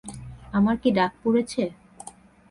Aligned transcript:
আমার 0.53 0.75
কি 0.81 0.89
ডাক 0.97 1.11
পড়েছে? 1.23 1.63